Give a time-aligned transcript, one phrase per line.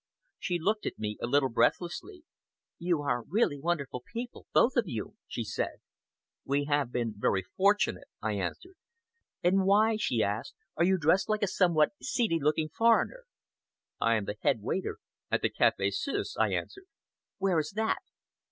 [0.39, 2.23] She looked at me a little breathlessly.
[2.79, 5.79] "You are really wonderful people, both of you," she said.
[6.43, 8.77] "We have been very fortunate," I answered.
[9.43, 13.25] "And why," she asked, "are you dressed like a somewhat seedy looking foreigner?"
[13.99, 14.97] "I am the head waiter
[15.29, 16.87] at the Café Suisse," I answered.
[17.37, 18.01] "Where is that?"